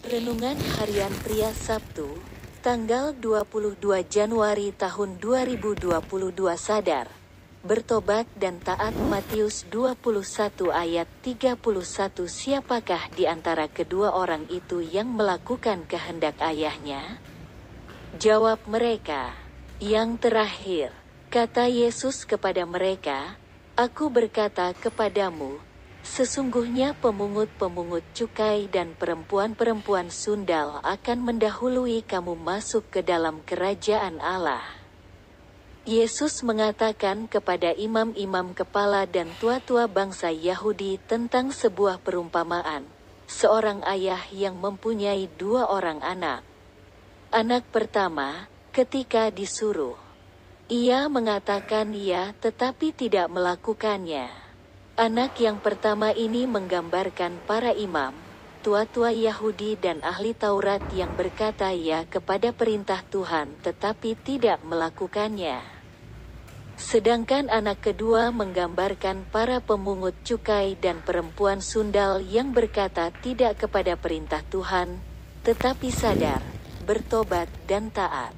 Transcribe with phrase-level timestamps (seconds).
[0.00, 2.08] Renungan Harian Pria Sabtu,
[2.64, 5.92] tanggal 22 Januari tahun 2022
[6.56, 7.04] sadar.
[7.60, 11.52] Bertobat dan taat Matius 21 ayat 31
[12.16, 17.20] Siapakah di antara kedua orang itu yang melakukan kehendak ayahnya?
[18.16, 19.36] Jawab mereka,
[19.84, 20.96] yang terakhir,
[21.28, 23.36] kata Yesus kepada mereka,
[23.76, 25.60] Aku berkata kepadamu,
[26.10, 34.58] Sesungguhnya pemungut-pemungut cukai dan perempuan-perempuan sundal akan mendahului kamu masuk ke dalam kerajaan Allah.
[35.86, 42.90] Yesus mengatakan kepada imam-imam kepala dan tua-tua bangsa Yahudi tentang sebuah perumpamaan,
[43.30, 46.42] seorang ayah yang mempunyai dua orang anak.
[47.30, 49.94] Anak pertama, ketika disuruh,
[50.66, 54.49] ia mengatakan ya tetapi tidak melakukannya.
[55.00, 58.12] Anak yang pertama ini menggambarkan para imam,
[58.60, 65.56] tua-tua Yahudi dan ahli Taurat yang berkata ya kepada perintah Tuhan tetapi tidak melakukannya.
[66.76, 74.44] Sedangkan anak kedua menggambarkan para pemungut cukai dan perempuan sundal yang berkata tidak kepada perintah
[74.52, 75.00] Tuhan,
[75.48, 76.44] tetapi sadar,
[76.84, 78.36] bertobat dan taat.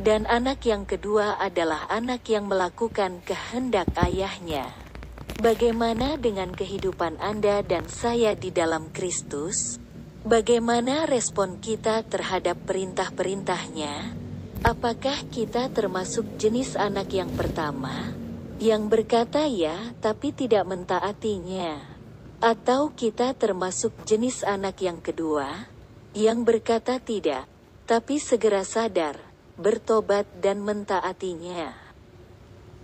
[0.00, 4.87] Dan anak yang kedua adalah anak yang melakukan kehendak ayahnya.
[5.36, 9.76] Bagaimana dengan kehidupan Anda dan saya di dalam Kristus?
[10.24, 14.16] Bagaimana respon kita terhadap perintah-perintahnya?
[14.66, 18.10] Apakah kita termasuk jenis anak yang pertama,
[18.58, 21.78] yang berkata ya tapi tidak mentaatinya?
[22.42, 25.70] Atau kita termasuk jenis anak yang kedua,
[26.18, 27.46] yang berkata tidak,
[27.86, 29.16] tapi segera sadar,
[29.54, 31.87] bertobat dan mentaatinya?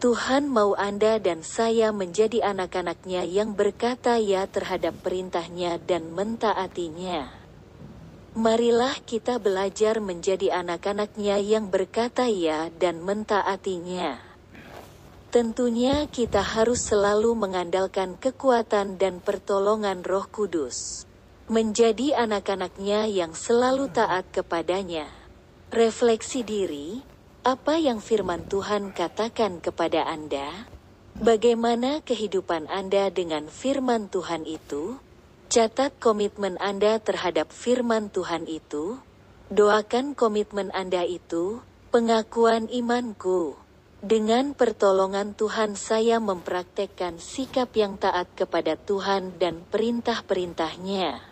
[0.00, 7.28] Tuhan mau Anda dan saya menjadi anak-anaknya yang berkata ya terhadap perintahnya dan mentaatinya.
[8.32, 14.16] Marilah kita belajar menjadi anak-anaknya yang berkata ya dan mentaatinya.
[15.28, 21.04] Tentunya kita harus selalu mengandalkan kekuatan dan pertolongan roh kudus.
[21.52, 25.12] Menjadi anak-anaknya yang selalu taat kepadanya.
[25.68, 27.04] Refleksi diri,
[27.40, 30.68] apa yang firman Tuhan katakan kepada Anda?
[31.16, 35.00] Bagaimana kehidupan Anda dengan firman Tuhan itu?
[35.48, 39.00] Catat komitmen Anda terhadap firman Tuhan itu.
[39.48, 43.56] Doakan komitmen Anda itu, pengakuan imanku.
[44.04, 51.24] Dengan pertolongan Tuhan saya mempraktekkan sikap yang taat kepada Tuhan dan perintah-perintahnya.